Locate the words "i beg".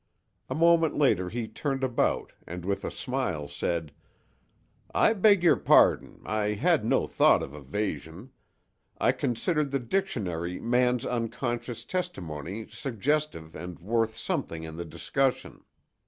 4.95-5.43